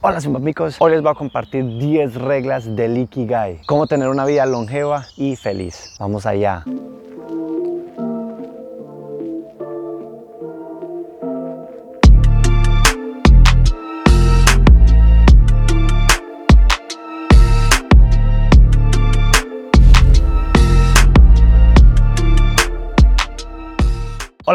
Hola 0.00 0.18
amigos, 0.18 0.76
hoy 0.78 0.92
les 0.92 1.02
voy 1.02 1.10
a 1.10 1.14
compartir 1.16 1.76
10 1.76 2.14
reglas 2.14 2.76
del 2.76 2.98
Ikigai, 2.98 3.62
cómo 3.66 3.88
tener 3.88 4.06
una 4.06 4.24
vida 4.24 4.46
longeva 4.46 5.06
y 5.16 5.34
feliz. 5.34 5.96
Vamos 5.98 6.24
allá. 6.24 6.62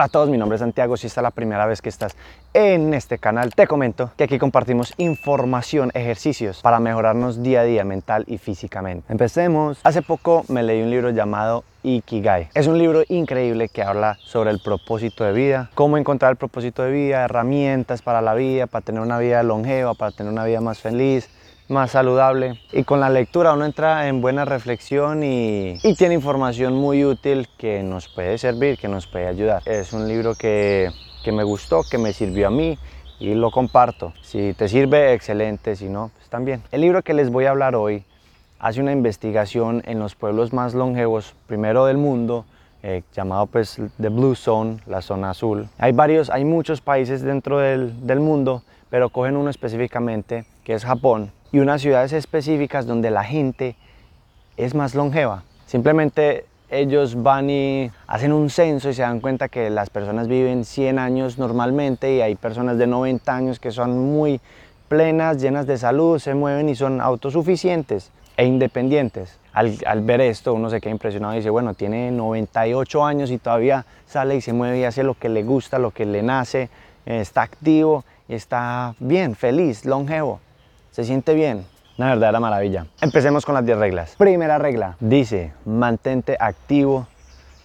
Hola 0.03 0.07
a 0.07 0.11
todos, 0.11 0.29
mi 0.29 0.37
nombre 0.37 0.57
es 0.57 0.59
Santiago. 0.59 0.97
Si 0.97 1.07
esta 1.07 1.21
es 1.21 1.23
la 1.23 1.31
primera 1.31 1.65
vez 1.65 1.81
que 1.81 1.87
estás 1.87 2.17
en 2.53 2.93
este 2.93 3.19
canal, 3.19 3.55
te 3.55 3.67
comento 3.67 4.11
que 4.17 4.25
aquí 4.25 4.37
compartimos 4.37 4.93
información, 4.97 5.91
ejercicios 5.93 6.61
para 6.61 6.81
mejorarnos 6.81 7.41
día 7.41 7.61
a 7.61 7.63
día 7.63 7.85
mental 7.85 8.25
y 8.27 8.37
físicamente. 8.37 9.09
Empecemos. 9.09 9.79
Hace 9.81 10.01
poco 10.01 10.43
me 10.49 10.61
leí 10.61 10.81
un 10.81 10.89
libro 10.89 11.11
llamado 11.11 11.63
Ikigai. 11.83 12.49
Es 12.53 12.67
un 12.67 12.79
libro 12.79 13.03
increíble 13.07 13.69
que 13.69 13.81
habla 13.81 14.17
sobre 14.19 14.51
el 14.51 14.59
propósito 14.59 15.23
de 15.23 15.31
vida, 15.31 15.69
cómo 15.73 15.97
encontrar 15.97 16.31
el 16.31 16.37
propósito 16.37 16.83
de 16.83 16.91
vida, 16.91 17.23
herramientas 17.23 18.01
para 18.01 18.19
la 18.19 18.33
vida, 18.33 18.67
para 18.67 18.83
tener 18.83 18.99
una 18.99 19.19
vida 19.19 19.41
longeva, 19.41 19.93
para 19.93 20.11
tener 20.11 20.33
una 20.33 20.43
vida 20.43 20.59
más 20.59 20.79
feliz, 20.79 21.29
más 21.67 21.91
saludable. 21.91 22.59
Y 22.71 22.83
con 22.83 22.99
la 22.99 23.09
lectura 23.09 23.53
uno 23.53 23.65
entra 23.65 24.07
en 24.07 24.21
buena 24.21 24.45
reflexión 24.45 25.23
y, 25.23 25.79
tiene 25.97 26.15
información 26.15 26.73
muy 26.73 27.05
útil 27.05 27.47
que 27.57 27.83
nos 27.83 28.07
puede 28.07 28.37
servir, 28.37 28.77
que 28.77 28.87
nos 28.87 29.07
puede 29.07 29.27
ayudar. 29.27 29.61
Es 29.65 29.93
un 29.93 30.07
libro 30.07 30.35
que, 30.35 30.89
que 31.23 31.31
me 31.31 31.43
gustó, 31.43 31.81
que 31.89 31.97
me 31.97 32.13
sirvió 32.13 32.47
a 32.47 32.51
mí 32.51 32.77
y 33.19 33.33
lo 33.35 33.51
comparto. 33.51 34.13
Si 34.21 34.53
te 34.53 34.67
sirve, 34.67 35.13
excelente, 35.13 35.75
si 35.75 35.89
no, 35.89 36.11
pues 36.15 36.29
también. 36.29 36.61
El 36.71 36.81
libro 36.81 37.01
que 37.01 37.13
les 37.13 37.29
voy 37.29 37.45
a 37.45 37.51
hablar 37.51 37.75
hoy 37.75 38.03
hace 38.59 38.81
una 38.81 38.91
investigación 38.91 39.83
en 39.85 39.99
los 39.99 40.15
pueblos 40.15 40.53
más 40.53 40.73
longevos, 40.73 41.35
primero 41.47 41.85
del 41.85 41.97
mundo, 41.97 42.45
eh, 42.81 43.03
llamado 43.13 43.47
pues 43.47 43.79
The 43.99 44.09
Blue 44.09 44.35
Zone, 44.35 44.79
la 44.87 45.01
zona 45.01 45.29
azul. 45.29 45.69
Hay 45.77 45.93
varios, 45.93 46.29
hay 46.29 46.43
muchos 46.43 46.81
países 46.81 47.21
dentro 47.21 47.59
del, 47.59 48.05
del 48.05 48.19
mundo, 48.19 48.63
pero 48.89 49.09
cogen 49.09 49.37
uno 49.37 49.49
específicamente, 49.49 50.45
que 50.65 50.73
es 50.73 50.83
Japón, 50.83 51.31
y 51.53 51.59
unas 51.59 51.81
ciudades 51.81 52.11
específicas 52.13 52.87
donde 52.87 53.11
la 53.11 53.23
gente 53.23 53.75
es 54.57 54.73
más 54.73 54.95
longeva. 54.95 55.43
Simplemente 55.67 56.45
ellos 56.69 57.21
van 57.21 57.47
y 57.51 57.91
hacen 58.07 58.33
un 58.33 58.49
censo 58.49 58.89
y 58.89 58.95
se 58.95 59.03
dan 59.03 59.19
cuenta 59.19 59.47
que 59.49 59.69
las 59.69 59.91
personas 59.91 60.27
viven 60.27 60.65
100 60.65 60.97
años 60.97 61.37
normalmente 61.37 62.15
y 62.15 62.21
hay 62.21 62.33
personas 62.33 62.79
de 62.79 62.87
90 62.87 63.35
años 63.35 63.59
que 63.59 63.71
son 63.71 64.13
muy 64.13 64.41
plenas, 64.89 65.39
llenas 65.39 65.67
de 65.67 65.77
salud, 65.77 66.17
se 66.17 66.33
mueven 66.33 66.69
y 66.69 66.75
son 66.75 66.99
autosuficientes 66.99 68.09
e 68.35 68.45
independientes. 68.45 69.37
Al, 69.53 70.01
ver 70.01 70.21
esto 70.21 70.55
uno 70.55 70.71
se 70.71 70.81
queda 70.81 70.91
impresionado 70.91 71.35
y 71.35 71.37
dice, 71.37 71.51
bueno, 71.51 71.75
tiene 71.75 72.09
98 72.09 73.05
años 73.05 73.29
y 73.29 73.37
todavía 73.37 73.85
sale 74.07 74.37
y 74.37 74.41
se 74.41 74.53
mueve 74.53 74.79
y 74.79 74.85
hace 74.85 75.03
lo 75.03 75.13
que 75.13 75.29
le 75.29 75.43
gusta, 75.43 75.77
lo 75.77 75.91
que 75.91 76.07
le 76.07 76.23
nace, 76.23 76.71
está 77.05 77.43
activo 77.43 78.03
y 78.27 78.33
está 78.33 78.95
bien, 78.99 79.35
feliz, 79.35 79.85
longevo 79.85 80.39
se 80.93 81.03
siente 81.03 81.33
bien. 81.33 81.65
Una 81.97 82.09
verdadera 82.09 82.39
maravilla. 82.39 82.85
Empecemos 83.01 83.45
con 83.45 83.55
las 83.55 83.65
10 83.65 83.77
reglas. 83.77 84.15
Primera 84.17 84.57
regla, 84.59 84.95
dice, 84.99 85.53
mantente 85.65 86.37
activo, 86.39 87.07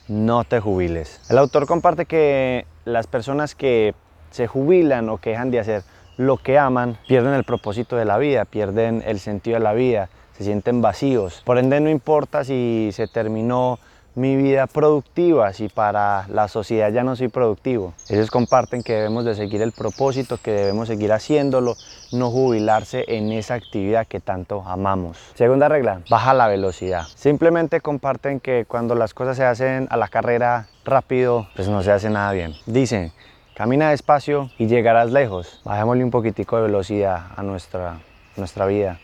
no 0.09 0.45
te 0.45 0.61
jubiles. 0.61 1.21
El 1.31 1.39
autor 1.39 1.67
comparte 1.67 2.07
que 2.07 2.67
las 2.85 3.07
personas 3.07 3.55
que 3.55 3.95
se 4.31 4.47
jubilan 4.47 5.09
o 5.11 5.19
que 5.19 5.31
dejan 5.31 5.51
de 5.51 5.61
hacer 5.61 5.83
lo 6.17 6.39
que 6.39 6.59
aman, 6.59 6.99
pierden 7.07 7.35
el 7.35 7.45
propósito 7.45 7.97
de 7.97 8.05
la 8.07 8.19
vida, 8.19 8.45
pierden 8.45 9.03
el 9.07 9.21
sentido 9.21 9.59
de 9.59 9.65
la 9.65 9.73
vida, 9.75 10.09
se 10.37 10.45
sienten 10.45 10.81
vacíos. 10.81 11.43
Por 11.45 11.59
ende 11.59 11.81
no 11.81 11.91
importa 11.91 12.45
si 12.45 12.91
se 12.93 13.09
terminó 13.09 13.79
mi 14.19 14.37
vida 14.37 14.67
productiva 14.67 15.53
si 15.53 15.69
para 15.69 16.27
la 16.29 16.49
sociedad 16.49 16.91
ya 16.91 17.05
no 17.05 17.15
soy 17.15 17.29
productivo. 17.29 17.95
Ellos 18.09 18.31
comparten 18.31 18.83
que 18.83 18.95
debemos 18.95 19.25
de 19.25 19.37
seguir 19.37 19.63
el 19.63 19.71
propósito, 19.71 20.39
que 20.43 20.51
debemos 20.51 20.89
seguir 20.89 21.13
haciéndolo, 21.13 21.77
no 22.13 22.31
jubilarse 22.31 23.05
en 23.07 23.31
esa 23.31 23.55
actividad 23.55 24.09
que 24.09 24.19
tanto 24.19 24.65
amamos. 24.67 25.19
Segunda 25.35 25.69
regla, 25.69 26.03
baja 26.11 26.35
la 26.35 26.49
velocidad. 26.49 27.07
Simplemente 27.15 27.81
comparten 27.81 28.41
que 28.41 28.65
cuando 28.67 28.97
las 28.97 29.15
cosas 29.15 29.37
se 29.37 29.45
hacen 29.45 29.87
a 29.91 29.97
la 29.97 30.09
carrera 30.09 30.67
rápido, 30.85 31.47
pues 31.55 31.69
no 31.69 31.83
se 31.85 31.93
hace 31.93 32.11
nada 32.11 32.33
bien. 32.33 32.55
Dicen, 32.67 33.13
camina 33.55 33.91
despacio 33.91 34.51
y 34.59 34.67
llegarás 34.67 35.13
lejos. 35.13 35.61
Bajémosle 35.65 36.03
un 36.03 36.11
poquitico 36.11 36.57
de 36.57 36.63
velocidad 36.63 37.27
a 37.37 37.43
nuestra, 37.45 38.01
nuestra 38.37 38.67
vida 38.67 38.99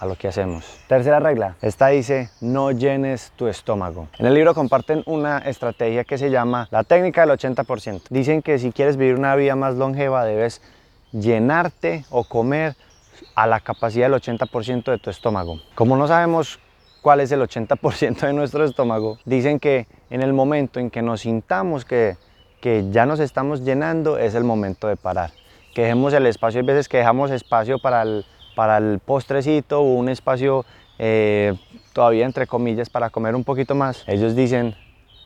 a 0.00 0.06
lo 0.06 0.16
que 0.16 0.28
hacemos. 0.28 0.64
Tercera 0.88 1.20
regla, 1.20 1.56
esta 1.60 1.88
dice 1.88 2.30
no 2.40 2.72
llenes 2.72 3.32
tu 3.36 3.46
estómago. 3.46 4.08
En 4.18 4.26
el 4.26 4.34
libro 4.34 4.54
comparten 4.54 5.02
una 5.06 5.38
estrategia 5.38 6.04
que 6.04 6.16
se 6.16 6.30
llama 6.30 6.68
la 6.70 6.84
técnica 6.84 7.26
del 7.26 7.38
80%. 7.38 8.02
Dicen 8.08 8.40
que 8.40 8.58
si 8.58 8.72
quieres 8.72 8.96
vivir 8.96 9.16
una 9.16 9.36
vida 9.36 9.54
más 9.56 9.74
longeva 9.74 10.24
debes 10.24 10.62
llenarte 11.12 12.04
o 12.10 12.24
comer 12.24 12.76
a 13.34 13.46
la 13.46 13.60
capacidad 13.60 14.10
del 14.10 14.18
80% 14.18 14.90
de 14.90 14.98
tu 14.98 15.10
estómago. 15.10 15.60
Como 15.74 15.96
no 15.96 16.08
sabemos 16.08 16.58
cuál 17.02 17.20
es 17.20 17.30
el 17.32 17.42
80% 17.42 18.20
de 18.20 18.32
nuestro 18.32 18.64
estómago, 18.64 19.18
dicen 19.26 19.60
que 19.60 19.86
en 20.08 20.22
el 20.22 20.32
momento 20.32 20.80
en 20.80 20.90
que 20.90 21.02
nos 21.02 21.20
sintamos 21.20 21.84
que, 21.84 22.16
que 22.62 22.90
ya 22.90 23.04
nos 23.04 23.20
estamos 23.20 23.64
llenando 23.64 24.16
es 24.16 24.34
el 24.34 24.44
momento 24.44 24.88
de 24.88 24.96
parar. 24.96 25.32
Que 25.74 25.82
dejemos 25.82 26.14
el 26.14 26.26
espacio, 26.26 26.60
hay 26.60 26.66
veces 26.66 26.88
que 26.88 26.96
dejamos 26.96 27.30
espacio 27.30 27.78
para 27.78 28.02
el 28.02 28.24
para 28.60 28.76
el 28.76 28.98
postrecito 28.98 29.80
o 29.80 29.94
un 29.94 30.10
espacio 30.10 30.66
eh, 30.98 31.54
todavía 31.94 32.26
entre 32.26 32.46
comillas 32.46 32.90
para 32.90 33.08
comer 33.08 33.34
un 33.34 33.42
poquito 33.42 33.74
más. 33.74 34.04
Ellos 34.06 34.36
dicen, 34.36 34.74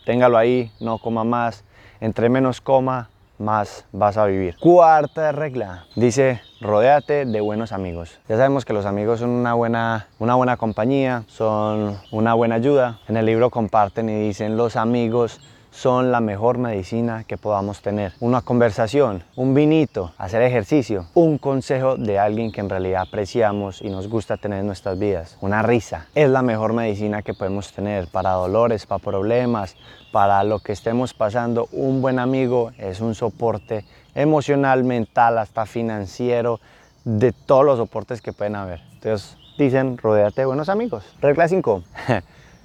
téngalo 0.05 0.39
ahí, 0.39 0.71
no 0.79 0.99
coma 0.99 1.25
más, 1.25 1.65
entre 2.01 2.29
menos 2.29 2.61
coma, 2.61 3.11
más 3.41 3.87
vas 3.91 4.19
a 4.19 4.27
vivir. 4.27 4.55
Cuarta 4.61 5.33
regla, 5.33 5.85
dice, 5.97 6.43
rodéate 6.61 7.25
de 7.25 7.41
buenos 7.41 7.73
amigos. 7.73 8.21
Ya 8.29 8.37
sabemos 8.37 8.65
que 8.65 8.73
los 8.73 8.87
amigos 8.87 9.19
son 9.19 9.31
una 9.31 9.55
buena, 9.55 10.07
una 10.21 10.37
buena 10.37 10.57
compañía, 10.57 11.25
son 11.27 11.99
una 12.13 12.35
buena 12.35 12.55
ayuda. 12.55 13.01
En 13.09 13.17
el 13.17 13.27
libro 13.27 13.51
comparten 13.51 14.09
y 14.11 14.29
dicen, 14.29 14.57
los 14.57 14.77
amigos 14.77 15.41
son 15.75 16.13
la 16.13 16.21
mejor 16.21 16.57
medicina 16.57 17.25
que 17.25 17.37
podamos 17.37 17.83
tener. 17.83 18.13
Una 18.21 18.43
conversación, 18.43 19.25
un 19.35 19.55
vinito, 19.55 20.13
hacer 20.19 20.41
ejercicio, 20.43 21.07
un 21.15 21.37
consejo 21.37 21.97
de 21.97 22.19
alguien 22.19 22.53
que 22.53 22.61
en 22.61 22.71
realidad 22.71 23.03
apreciamos 23.03 23.83
y 23.83 23.91
nos 23.91 24.09
gusta 24.09 24.37
tener 24.37 24.61
en 24.61 24.67
nuestras 24.67 24.99
vidas. 24.99 25.37
Una 25.41 25.63
risa 25.63 26.07
es 26.15 26.31
la 26.31 26.43
mejor 26.43 26.73
medicina 26.73 27.23
que 27.23 27.35
podemos 27.35 27.73
tener 27.73 28.07
para 28.07 28.31
dolores, 28.31 28.87
para 28.87 29.01
problemas, 29.01 29.77
para 30.13 30.45
lo 30.45 30.61
que 30.61 30.73
estemos 30.73 31.13
pasando. 31.13 31.69
Un 31.73 32.01
buen 32.01 32.21
amigo 32.21 32.71
es 32.79 33.01
un 33.01 33.17
soporte 33.17 33.85
emocional, 34.15 34.85
mental, 34.85 35.39
hasta 35.39 35.67
financiero, 35.67 36.61
de 37.05 37.33
todos 37.33 37.65
los 37.65 37.79
soportes 37.79 38.23
que 38.23 38.33
pueden 38.33 38.55
haber. 38.55 38.81
Entonces 38.95 39.37
dicen, 39.59 39.99
rodéate 39.99 40.43
de 40.43 40.47
buenos 40.47 40.69
amigos. 40.69 41.05
Regla 41.21 41.49
5. 41.49 41.83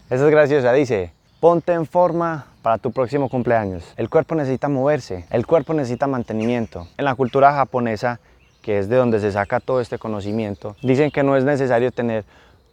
Esa 0.09 0.25
es 0.25 0.31
graciosa, 0.31 0.71
dice, 0.73 1.11
ponte 1.39 1.71
en 1.71 1.85
forma 1.85 2.47
para 2.61 2.77
tu 2.77 2.91
próximo 2.91 3.29
cumpleaños. 3.29 3.93
El 3.95 4.09
cuerpo 4.09 4.35
necesita 4.35 4.67
moverse, 4.67 5.25
el 5.29 5.45
cuerpo 5.45 5.73
necesita 5.73 6.05
mantenimiento. 6.05 6.87
En 6.97 7.05
la 7.05 7.15
cultura 7.15 7.53
japonesa, 7.53 8.19
que 8.61 8.79
es 8.79 8.89
de 8.89 8.97
donde 8.97 9.19
se 9.19 9.31
saca 9.31 9.61
todo 9.61 9.79
este 9.79 9.97
conocimiento, 9.97 10.75
dicen 10.81 11.11
que 11.11 11.23
no 11.23 11.37
es 11.37 11.45
necesario 11.45 11.91
tener 11.91 12.25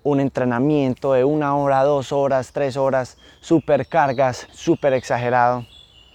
un 0.02 0.20
entrenamiento 0.20 1.12
de 1.12 1.24
una 1.24 1.56
hora, 1.56 1.84
dos 1.84 2.12
horas, 2.12 2.52
tres 2.52 2.76
horas, 2.76 3.16
super 3.40 3.86
cargas, 3.86 4.48
súper 4.52 4.92
exagerado. 4.94 5.64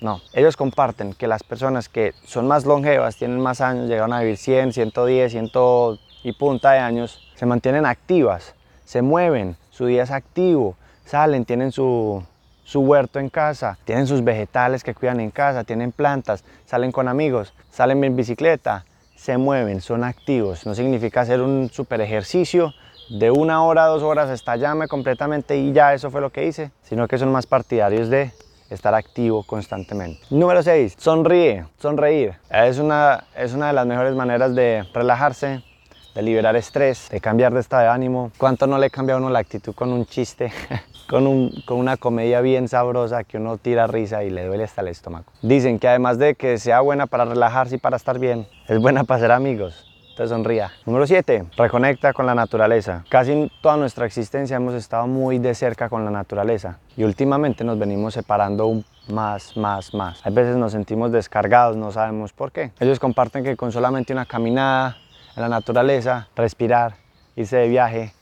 No, 0.02 0.20
ellos 0.34 0.58
comparten 0.58 1.14
que 1.14 1.28
las 1.28 1.44
personas 1.44 1.88
que 1.88 2.14
son 2.26 2.48
más 2.48 2.66
longevas, 2.66 3.16
tienen 3.16 3.40
más 3.40 3.62
años, 3.62 3.88
llegaron 3.88 4.14
a 4.14 4.22
vivir 4.22 4.38
100, 4.38 4.74
110, 4.74 5.32
100 5.32 5.52
y 6.24 6.34
punta 6.34 6.72
de 6.72 6.80
años, 6.80 7.22
se 7.36 7.46
mantienen 7.46 7.86
activas, 7.86 8.56
se 8.84 9.02
mueven, 9.02 9.56
su 9.70 9.86
día 9.86 10.04
es 10.04 10.12
activo, 10.12 10.76
salen, 11.06 11.46
tienen 11.46 11.72
su, 11.72 12.24
su 12.64 12.82
huerto 12.82 13.20
en 13.20 13.30
casa, 13.30 13.78
tienen 13.86 14.08
sus 14.08 14.24
vegetales 14.24 14.84
que 14.84 14.94
cuidan 14.94 15.20
en 15.20 15.32
casa, 15.32 15.64
tienen 15.64 15.92
plantas, 15.92 16.44
salen 16.66 16.92
con 16.92 17.08
amigos, 17.08 17.54
salen 17.70 18.04
en 18.04 18.16
bicicleta, 18.16 18.86
se 19.16 19.38
mueven, 19.38 19.82
son 19.82 20.04
activos. 20.04 20.66
No 20.66 20.74
significa 20.74 21.22
hacer 21.22 21.42
un 21.42 21.70
super 21.72 22.02
ejercicio 22.02 22.74
de 23.10 23.30
una 23.30 23.64
hora, 23.64 23.86
dos 23.86 24.04
horas, 24.04 24.30
hasta 24.30 24.56
llame 24.56 24.88
completamente 24.88 25.58
y 25.58 25.74
ya 25.74 25.94
eso 25.94 26.10
fue 26.10 26.22
lo 26.22 26.32
que 26.32 26.48
hice, 26.48 26.72
sino 26.84 27.08
que 27.08 27.18
son 27.18 27.32
más 27.32 27.46
partidarios 27.46 28.10
de 28.10 28.32
estar 28.70 28.96
activo 28.96 29.44
constantemente. 29.44 30.22
Número 30.30 30.64
6. 30.64 30.96
Sonríe, 30.98 31.66
sonreír. 31.78 32.36
Es 32.50 32.80
una, 32.80 33.26
es 33.36 33.54
una 33.54 33.68
de 33.68 33.74
las 33.74 33.86
mejores 33.86 34.16
maneras 34.16 34.56
de 34.56 34.86
relajarse, 34.94 35.62
de 36.14 36.22
liberar 36.22 36.56
estrés, 36.56 37.10
de 37.10 37.22
cambiar 37.22 37.54
de 37.54 37.60
estado 37.60 37.84
de 37.84 37.90
ánimo. 37.90 38.32
¿Cuánto 38.38 38.68
no 38.68 38.78
le 38.78 38.90
cambia 38.90 39.16
a 39.16 39.18
uno 39.18 39.30
la 39.30 39.40
actitud 39.40 39.74
con 39.74 39.92
un 39.92 40.06
chiste? 40.06 40.52
con, 41.12 41.28
una 41.78 41.98
comedia 41.98 42.40
bien 42.40 42.68
sabrosa 42.68 43.26
que 43.26 43.38
uno 43.38 43.58
tira 43.58 43.86
risa 43.86 44.24
y 44.24 44.30
le 44.30 44.46
duele 44.46 44.64
hasta 44.64 44.82
el 44.82 44.88
estómago. 44.88 45.26
Dicen 45.42 45.78
que 45.78 45.90
además 45.90 46.18
de 46.18 46.36
que 46.36 46.58
sea 46.58 46.80
buena 46.82 47.06
para 47.06 47.26
relajarse 47.26 47.76
y 47.76 47.80
para 47.80 47.98
estar 47.98 48.18
bien, 48.18 48.48
es 48.68 48.80
buena 48.80 49.04
para 49.04 49.20
ser 49.20 49.32
amigos. 49.32 49.88
Entonces 50.12 50.30
sonría. 50.30 50.72
Número 50.86 51.08
7. 51.08 51.46
Reconecta 51.58 52.14
con 52.14 52.26
la 52.26 52.36
naturaleza. 52.36 53.04
Casi 53.10 53.52
toda 53.62 53.78
nuestra 53.78 54.06
existencia 54.06 54.58
hemos 54.58 54.74
estado 54.74 55.08
muy 55.08 55.40
de 55.40 55.56
cerca 55.56 55.90
con 55.90 56.06
la 56.06 56.12
naturaleza 56.12 56.80
y 56.96 57.04
últimamente 57.04 57.64
nos 57.64 57.80
venimos 57.80 58.14
separando 58.14 58.68
un 58.68 58.86
más, 59.08 59.56
más, 59.58 59.94
más. 59.94 60.26
A 60.26 60.30
veces 60.30 60.56
nos 60.56 60.74
sentimos 60.74 61.12
descargados, 61.12 61.76
no 61.76 61.92
sabemos 61.92 62.34
por 62.34 62.52
qué. 62.52 62.72
Ellos 62.80 63.00
comparten 63.00 63.44
que 63.44 63.56
con 63.58 63.72
solamente 63.72 64.14
una 64.14 64.26
caminada 64.26 64.98
en 65.36 65.42
la 65.42 65.50
naturaleza, 65.50 66.28
respirar, 66.36 66.96
irse 67.36 67.58
de 67.58 67.68
viaje 67.68 68.14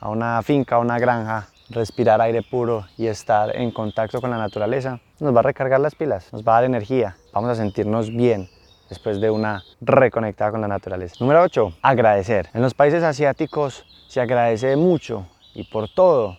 a 0.00 0.08
una 0.08 0.42
finca, 0.42 0.76
a 0.76 0.78
una 0.78 0.98
granja, 0.98 1.48
respirar 1.70 2.20
aire 2.20 2.42
puro 2.42 2.86
y 2.96 3.06
estar 3.06 3.54
en 3.56 3.70
contacto 3.70 4.20
con 4.20 4.30
la 4.30 4.38
naturaleza, 4.38 5.00
nos 5.20 5.34
va 5.34 5.40
a 5.40 5.42
recargar 5.42 5.80
las 5.80 5.94
pilas, 5.94 6.32
nos 6.32 6.42
va 6.42 6.52
a 6.52 6.54
dar 6.56 6.64
energía, 6.64 7.16
vamos 7.32 7.50
a 7.50 7.54
sentirnos 7.54 8.10
bien 8.10 8.48
después 8.88 9.20
de 9.20 9.30
una 9.30 9.62
reconectada 9.80 10.52
con 10.52 10.60
la 10.60 10.68
naturaleza. 10.68 11.16
Número 11.20 11.42
8. 11.42 11.78
Agradecer. 11.82 12.48
En 12.54 12.62
los 12.62 12.74
países 12.74 13.02
asiáticos 13.02 13.84
se 14.08 14.20
agradece 14.20 14.76
mucho 14.76 15.26
y 15.54 15.64
por 15.64 15.88
todo, 15.88 16.38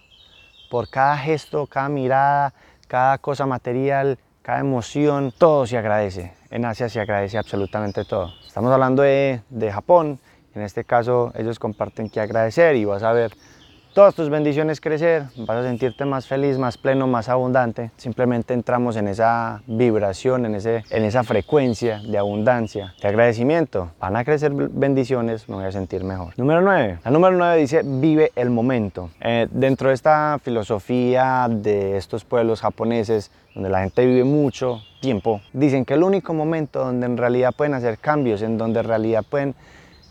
por 0.70 0.90
cada 0.90 1.18
gesto, 1.18 1.68
cada 1.68 1.90
mirada, 1.90 2.54
cada 2.88 3.18
cosa 3.18 3.46
material, 3.46 4.18
cada 4.48 4.62
emoción, 4.62 5.34
todo 5.38 5.68
se 5.68 5.78
agradece. 5.78 6.32
En 6.52 6.64
Asia 6.64 6.88
se 6.88 7.02
agradece 7.02 7.38
absolutamente 7.38 8.06
todo. 8.06 8.32
Estamos 8.48 8.72
hablando 8.72 9.04
de, 9.04 9.42
de 9.50 9.70
Japón, 9.74 10.22
en 10.56 10.62
este 10.62 10.86
caso 10.86 11.34
ellos 11.36 11.60
comparten 11.60 12.10
que 12.10 12.22
agradecer 12.22 12.78
y 12.78 12.86
vas 12.86 13.04
a 13.04 13.12
ver 13.12 13.34
todas 13.98 14.14
tus 14.14 14.30
bendiciones 14.30 14.80
crecer, 14.80 15.24
vas 15.38 15.58
a 15.58 15.64
sentirte 15.64 16.06
más 16.06 16.28
feliz, 16.28 16.60
más 16.60 16.78
pleno, 16.78 17.08
más 17.08 17.30
abundante. 17.30 17.90
Simplemente 17.98 18.54
entramos 18.54 18.96
en 18.96 19.08
esa 19.08 19.64
vibración, 19.66 20.46
en, 20.46 20.54
ese, 20.54 20.84
en 20.92 21.04
esa 21.04 21.24
frecuencia 21.24 22.00
de 22.08 22.16
abundancia, 22.20 22.94
de 23.02 23.08
agradecimiento. 23.08 23.90
Van 24.00 24.16
a 24.16 24.24
crecer 24.24 24.52
bendiciones, 24.54 25.50
me 25.50 25.56
voy 25.56 25.66
a 25.66 25.72
sentir 25.72 26.04
mejor. 26.04 26.36
Número 26.38 26.62
9. 26.62 27.00
La 27.06 27.10
número 27.10 27.36
9 27.38 27.58
dice, 27.58 27.82
vive 27.84 28.32
el 28.36 28.52
momento. 28.52 29.10
Eh, 29.20 29.48
dentro 29.50 29.90
de 29.90 29.96
esta 29.96 30.38
filosofía 30.44 31.48
de 31.50 31.98
estos 31.98 32.24
pueblos 32.24 32.62
japoneses, 32.62 33.32
donde 33.56 33.72
la 33.72 33.80
gente 33.80 34.06
vive 34.06 34.24
mucho 34.24 34.80
tiempo, 35.02 35.42
dicen 35.54 35.86
que 35.86 35.96
el 35.96 36.04
único 36.04 36.36
momento 36.36 36.86
donde 36.86 37.08
en 37.08 37.18
realidad 37.18 37.52
pueden 37.58 37.74
hacer 37.74 37.98
cambios, 37.98 38.44
en 38.44 38.60
donde 38.60 38.82
en 38.82 38.86
realidad 38.86 39.26
pueden 39.28 39.56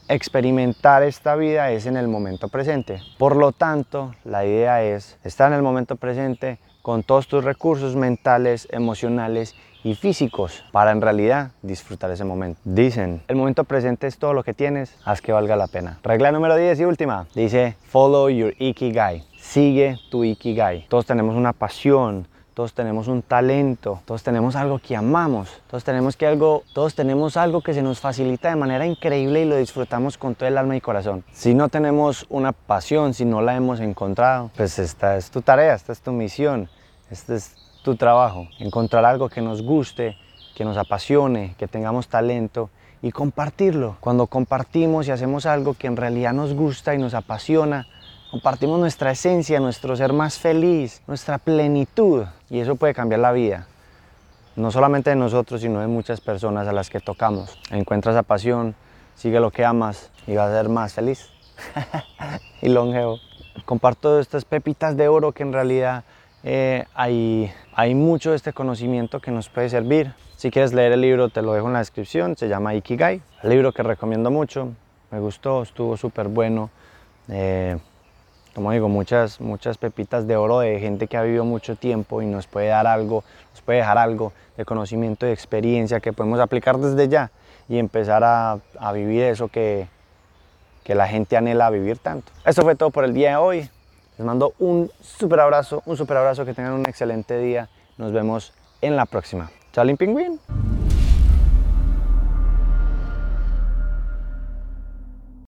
experimentar 0.08 1.03
esta 1.03 1.37
vida 1.37 1.70
es 1.70 1.87
en 1.87 1.97
el 1.97 2.08
momento 2.08 2.49
presente. 2.49 3.00
Por 3.19 3.37
lo 3.37 3.53
tanto, 3.53 4.14
la 4.25 4.44
idea 4.44 4.82
es 4.82 5.19
estar 5.25 5.50
en 5.50 5.56
el 5.56 5.62
momento 5.62 5.97
presente 5.97 6.58
con 6.82 7.03
todos 7.03 7.26
tus 7.26 7.43
recursos 7.43 7.97
mentales, 7.97 8.69
emocionales 8.70 9.56
y 9.82 9.94
físicos 9.94 10.64
para 10.73 10.93
en 10.93 11.00
realidad 11.00 11.50
disfrutar 11.62 12.11
ese 12.11 12.25
momento. 12.25 12.61
Dicen, 12.64 13.23
el 13.29 13.37
momento 13.37 13.64
presente 13.64 14.06
es 14.06 14.19
todo 14.19 14.32
lo 14.35 14.44
que 14.44 14.55
tienes, 14.55 14.97
haz 15.05 15.20
que 15.20 15.32
valga 15.32 15.56
la 15.56 15.67
pena. 15.67 15.99
Regla 16.03 16.32
número 16.32 16.56
10 16.56 16.81
y 16.81 16.85
última, 16.85 17.26
dice, 17.35 17.76
follow 17.88 18.29
your 18.29 18.55
ikigai. 18.59 19.25
Sigue 19.38 19.99
tu 20.11 20.25
ikigai. 20.25 20.87
Todos 20.88 21.06
tenemos 21.06 21.37
una 21.37 21.52
pasión, 21.52 22.29
todos 22.56 22.73
tenemos 22.73 23.06
un 23.06 23.20
talento, 23.20 24.00
todos 24.06 24.23
tenemos 24.23 24.56
algo 24.56 24.79
que 24.79 24.97
amamos, 24.97 25.61
todos 25.69 25.85
tenemos, 25.85 26.17
que 26.17 26.26
algo, 26.26 26.62
todos 26.73 26.94
tenemos 26.94 27.37
algo 27.37 27.61
que 27.61 27.75
se 27.75 27.82
nos 27.82 28.00
facilita 28.00 28.49
de 28.49 28.56
manera 28.56 28.87
increíble 28.87 29.43
y 29.43 29.44
lo 29.44 29.58
disfrutamos 29.58 30.17
con 30.17 30.35
todo 30.35 30.49
el 30.49 30.56
alma 30.56 30.75
y 30.75 30.81
corazón. 30.81 31.23
Si 31.32 31.53
no 31.53 31.69
tenemos 31.69 32.25
una 32.31 32.53
pasión, 32.53 33.12
si 33.12 33.26
no 33.26 33.43
la 33.43 33.56
hemos 33.56 33.81
encontrado, 33.81 34.50
pues 34.56 34.79
esta 34.79 35.19
es 35.19 35.31
tu 35.31 35.43
tarea, 35.43 35.75
esta 35.75 35.93
es 35.93 36.00
tu 36.00 36.12
misión, 36.12 36.70
este 37.11 37.35
es 37.35 37.56
tu 37.85 37.94
trabajo. 37.94 38.49
Encontrar 38.59 39.05
algo 39.05 39.29
que 39.29 39.43
nos 39.43 39.61
guste, 39.61 40.17
que 40.55 40.64
nos 40.64 40.79
apasione, 40.79 41.56
que 41.59 41.69
tengamos 41.69 42.09
talento 42.09 42.70
y 43.02 43.12
compartirlo. 43.12 43.99
Cuando 44.00 44.29
compartimos 44.29 45.06
y 45.06 45.11
hacemos 45.11 45.44
algo 45.44 45.75
que 45.75 45.88
en 45.88 45.97
realidad 45.99 46.32
nos 46.32 46.55
gusta 46.55 46.94
y 46.94 46.99
nos 46.99 47.12
apasiona, 47.12 47.87
compartimos 48.37 48.79
nuestra 48.79 49.12
esencia, 49.12 49.61
nuestro 49.61 49.97
ser 49.97 50.12
más 50.12 50.38
feliz, 50.38 51.00
nuestra 51.06 51.38
plenitud 51.38 52.27
y 52.50 52.61
eso 52.61 52.77
puede 52.77 52.93
cambiar 52.93 53.21
la 53.21 53.33
vida. 53.33 53.67
No 54.56 54.71
solamente 54.71 55.09
de 55.09 55.17
nosotros, 55.17 55.62
sino 55.62 55.81
de 55.81 55.87
muchas 55.87 56.21
personas 56.21 56.69
a 56.69 56.73
las 56.75 56.91
que 56.91 57.00
tocamos. 57.00 57.59
Encuentra 57.71 58.12
esa 58.12 58.23
pasión, 58.23 58.75
sigue 59.15 59.41
lo 59.41 59.50
que 59.50 59.65
amas 59.65 60.11
y 60.27 60.35
vas 60.35 60.50
a 60.50 60.55
ser 60.55 60.69
más 60.69 60.93
feliz 60.93 61.31
y 62.61 62.69
longevo. 62.69 63.21
Comparto 63.65 64.21
estas 64.21 64.44
pepitas 64.44 64.99
de 64.99 65.09
oro 65.09 65.33
que 65.33 65.43
en 65.43 65.55
realidad 65.55 66.05
eh, 66.44 66.85
hay, 66.94 67.50
hay 67.75 67.94
mucho 67.94 68.33
de 68.33 68.37
este 68.37 68.53
conocimiento 68.53 69.19
que 69.19 69.31
nos 69.31 69.49
puede 69.49 69.71
servir. 69.71 70.12
Si 70.37 70.50
quieres 70.50 70.75
leer 70.75 70.93
el 70.93 71.00
libro, 71.00 71.31
te 71.31 71.41
lo 71.41 71.55
dejo 71.55 71.69
en 71.69 71.73
la 71.73 71.79
descripción. 71.79 72.37
Se 72.37 72.49
llama 72.49 72.75
Ikigai. 72.75 73.23
El 73.43 73.49
libro 73.49 73.73
que 73.73 73.83
recomiendo 73.83 74.31
mucho. 74.31 74.75
Me 75.11 75.21
gustó, 75.21 75.62
estuvo 75.62 75.97
súper 75.97 76.29
bueno. 76.29 76.69
Eh, 77.29 77.79
como 78.56 78.73
digo, 78.73 78.88
muchas, 78.88 79.38
muchas 79.38 79.76
pepitas 79.76 80.26
de 80.26 80.35
oro 80.35 80.61
de 80.61 80.81
gente 80.81 81.08
que 81.08 81.19
ha 81.19 81.23
vivido 81.23 81.44
mucho 81.44 81.76
tiempo 81.76 82.23
y 82.23 82.26
nos 82.26 82.47
puede 82.47 82.69
dar 82.69 82.87
algo, 82.87 83.23
nos 83.53 83.61
puede 83.61 83.81
dejar 83.81 83.99
algo 83.99 84.32
de 84.56 84.64
conocimiento 84.64 85.26
de 85.26 85.35
experiencia 85.35 86.00
que 86.00 86.14
podemos 86.14 86.41
aplicar 86.41 86.79
desde 86.79 87.06
ya 87.06 87.31
y 87.69 87.76
empezar 87.76 88.25
a, 88.25 88.58
a 88.79 88.93
vivir 88.93 89.25
eso 89.25 89.49
que, 89.49 89.88
que 90.85 90.94
la 90.94 91.06
gente 91.06 91.37
anhela 91.37 91.69
vivir 91.69 91.99
tanto. 91.99 92.32
Eso 92.47 92.62
fue 92.62 92.75
todo 92.76 92.88
por 92.88 93.05
el 93.05 93.12
día 93.12 93.29
de 93.29 93.37
hoy. 93.37 93.70
Les 94.17 94.26
mando 94.26 94.55
un 94.59 94.91
super 95.02 95.41
abrazo, 95.41 95.82
un 95.85 95.99
super 95.99 96.17
abrazo, 96.17 96.47
que 96.47 96.55
tengan 96.55 96.73
un 96.73 96.88
excelente 96.88 97.37
día. 97.38 97.69
Nos 97.99 98.12
vemos 98.12 98.55
en 98.81 98.97
la 98.97 99.05
próxima. 99.05 99.50
Chao, 99.75 99.85
Pingüín. 99.99 100.41